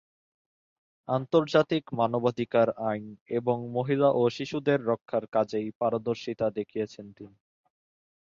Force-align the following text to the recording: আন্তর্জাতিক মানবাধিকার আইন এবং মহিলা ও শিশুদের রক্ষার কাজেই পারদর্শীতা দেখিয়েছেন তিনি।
আন্তর্জাতিক 1.07 1.83
মানবাধিকার 1.93 2.67
আইন 2.89 3.05
এবং 3.37 3.57
মহিলা 3.71 4.09
ও 4.11 4.29
শিশুদের 4.29 4.79
রক্ষার 4.85 5.23
কাজেই 5.27 5.67
পারদর্শীতা 5.79 6.47
দেখিয়েছেন 6.57 7.05
তিনি। 7.17 7.37